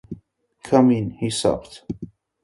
[0.63, 1.81] Come in!’ he sobbed.